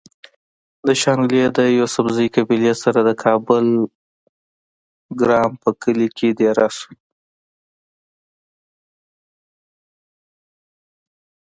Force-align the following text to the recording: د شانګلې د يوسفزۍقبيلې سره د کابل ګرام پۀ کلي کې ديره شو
د 0.87 0.89
شانګلې 1.01 1.43
د 1.57 1.59
يوسفزۍقبيلې 1.79 2.73
سره 2.83 2.99
د 3.07 3.09
کابل 3.23 3.65
ګرام 5.19 5.51
پۀ 5.61 5.71
کلي 5.81 6.07
کې 6.17 6.29
ديره 6.37 6.69
شو 6.77 6.91